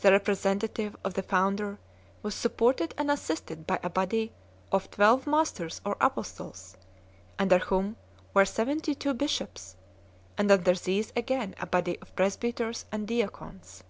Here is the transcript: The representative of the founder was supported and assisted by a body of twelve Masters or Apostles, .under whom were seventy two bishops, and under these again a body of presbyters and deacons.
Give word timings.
The 0.00 0.12
representative 0.12 0.94
of 1.02 1.14
the 1.14 1.24
founder 1.24 1.80
was 2.22 2.36
supported 2.36 2.94
and 2.96 3.10
assisted 3.10 3.66
by 3.66 3.80
a 3.82 3.90
body 3.90 4.32
of 4.70 4.88
twelve 4.92 5.26
Masters 5.26 5.80
or 5.84 5.96
Apostles, 6.00 6.76
.under 7.36 7.58
whom 7.58 7.96
were 8.32 8.44
seventy 8.44 8.94
two 8.94 9.12
bishops, 9.12 9.74
and 10.38 10.52
under 10.52 10.74
these 10.74 11.12
again 11.16 11.56
a 11.58 11.66
body 11.66 11.98
of 11.98 12.14
presbyters 12.14 12.86
and 12.92 13.08
deacons. 13.08 13.82